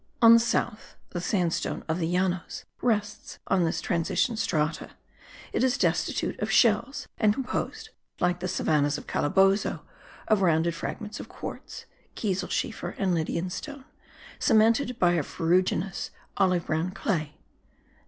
[0.19, 4.89] On the south the sandstone of the Llanos rests on this transition strata;
[5.53, 9.81] it is destitute of shells and composed, like the savannahs of Calabozo,
[10.27, 11.85] of rounded fragments of quartz,*
[12.15, 13.85] kieselschiefer and Lydian stone,
[14.39, 17.37] cemented by a ferruginous olive brown clay.